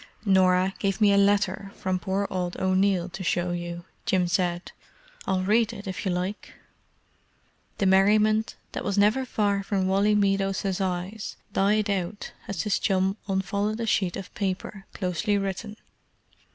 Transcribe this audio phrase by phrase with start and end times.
[0.25, 4.71] "Norah gave me a letter from poor old O'Neill to show you," Jim said.
[5.27, 6.53] "I'll read it, if you like."
[7.77, 12.79] The merriment that was never very far from Wally Meadows' eyes died out as his
[12.79, 15.77] chum unfolded a sheet of paper, closely written.